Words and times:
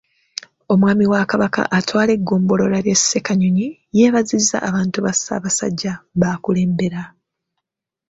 Omwami 0.73 1.05
wa 1.11 1.21
Kabaka 1.31 1.61
atwala 1.77 2.11
eggombolola 2.17 2.77
y’e 2.85 2.95
Ssekanyonyi, 2.99 3.67
yeebazizza 3.97 4.57
abantu 4.69 4.97
ba 5.05 5.11
Ssaabasajja 5.15 5.93
b’akulembera. 6.19 7.01